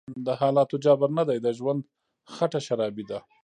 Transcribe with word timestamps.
دحالاتو_جبر_نه_دی_د_ژوند_خټه_شرابي_ده 0.27 3.17